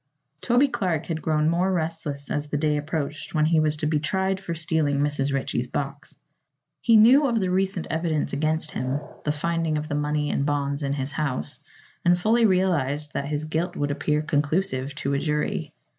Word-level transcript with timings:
Toby 0.41 0.67
Clark 0.67 1.05
had 1.05 1.21
grown 1.21 1.47
more 1.47 1.71
restless 1.71 2.31
as 2.31 2.47
the 2.47 2.57
day 2.57 2.77
approached 2.77 3.35
when 3.35 3.45
he 3.45 3.59
was 3.59 3.77
to 3.77 3.85
be 3.85 3.99
tried 3.99 4.39
for 4.39 4.55
stealing 4.55 4.97
Mrs. 4.99 5.31
Ritchie's 5.31 5.67
box. 5.67 6.17
He 6.81 6.97
knew 6.97 7.27
of 7.27 7.39
the 7.39 7.51
recent 7.51 7.85
evidence 7.91 8.33
against 8.33 8.71
him 8.71 8.99
the 9.25 9.31
finding 9.31 9.77
of 9.77 9.87
the 9.89 9.93
money 9.93 10.31
and 10.31 10.43
bonds 10.43 10.81
in 10.81 10.93
his 10.93 11.11
house 11.11 11.59
and 12.03 12.17
fully 12.17 12.45
realized 12.47 13.13
that 13.13 13.27
his 13.27 13.45
guilt 13.45 13.75
would 13.75 13.91
appear 13.91 14.23
conclusive 14.23 14.95
to 14.95 15.13
a 15.13 15.19
jury. 15.19 15.71